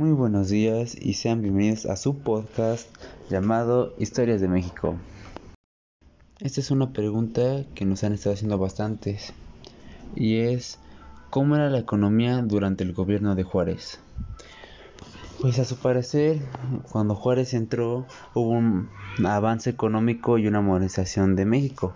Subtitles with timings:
[0.00, 2.88] Muy buenos días y sean bienvenidos a su podcast
[3.28, 4.96] llamado Historias de México.
[6.40, 9.34] Esta es una pregunta que nos han estado haciendo bastantes
[10.16, 10.78] y es
[11.28, 14.00] ¿cómo era la economía durante el gobierno de Juárez?
[15.38, 16.40] Pues a su parecer,
[16.90, 18.88] cuando Juárez entró hubo un
[19.22, 21.94] avance económico y una modernización de México,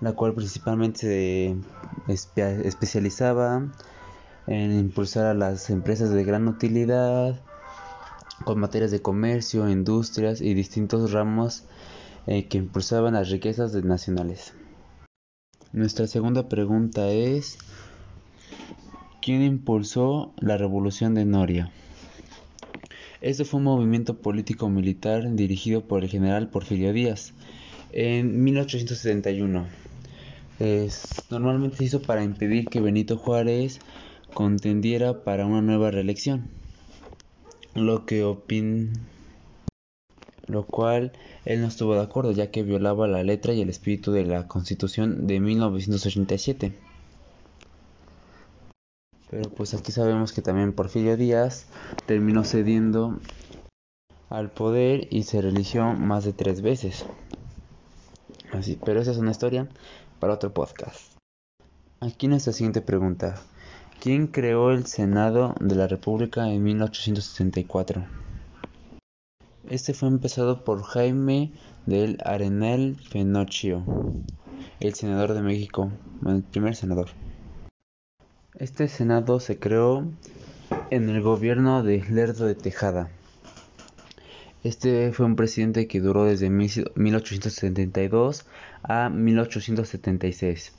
[0.00, 1.56] la cual principalmente se
[2.64, 3.62] especializaba
[4.48, 7.38] en impulsar a las empresas de gran utilidad
[8.44, 11.64] con materias de comercio, industrias y distintos ramos
[12.26, 14.54] eh, que impulsaban las riquezas nacionales.
[15.72, 17.58] Nuestra segunda pregunta es,
[19.20, 21.70] ¿quién impulsó la revolución de Noria?
[23.20, 27.34] Este fue un movimiento político-militar dirigido por el general Porfirio Díaz
[27.92, 29.66] en 1871.
[31.28, 33.80] normalmente se hizo para impedir que Benito Juárez
[34.34, 36.48] contendiera para una nueva reelección,
[37.74, 38.92] lo que opin
[40.48, 41.12] lo cual
[41.44, 44.48] él no estuvo de acuerdo ya que violaba la letra y el espíritu de la
[44.48, 46.72] Constitución de 1987.
[49.30, 51.66] Pero pues aquí sabemos que también Porfirio Díaz
[52.06, 53.18] terminó cediendo
[54.30, 57.04] al poder y se religió más de tres veces.
[58.52, 59.68] Así, pero esa es una historia
[60.18, 61.12] para otro podcast.
[62.00, 63.38] Aquí nuestra siguiente pregunta.
[64.08, 68.06] ¿Quién creó el Senado de la República en 1864?
[69.68, 71.52] Este fue empezado por Jaime
[71.84, 73.84] del Arenal Fenocchio,
[74.80, 75.92] el senador de México,
[76.26, 77.10] el primer senador.
[78.54, 80.10] Este senado se creó
[80.88, 83.10] en el gobierno de Lerdo de Tejada.
[84.64, 88.46] Este fue un presidente que duró desde 1872
[88.84, 90.77] a 1876.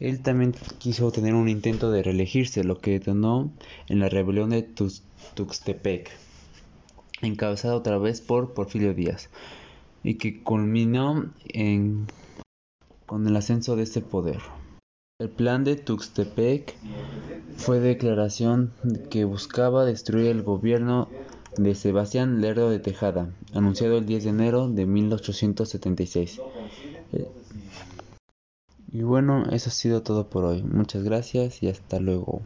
[0.00, 3.52] Él también quiso tener un intento de reelegirse, lo que detonó
[3.88, 6.10] en la rebelión de Tuxtepec,
[7.20, 9.30] encabezada otra vez por Porfirio Díaz,
[10.02, 11.30] y que culminó
[13.06, 14.40] con el ascenso de este poder.
[15.18, 16.74] El plan de Tuxtepec
[17.56, 18.72] fue declaración
[19.10, 21.08] que buscaba destruir el gobierno
[21.56, 26.40] de Sebastián Lerdo de Tejada, anunciado el 10 de enero de 1876.
[28.92, 30.62] Y bueno, eso ha sido todo por hoy.
[30.62, 32.42] Muchas gracias y hasta luego.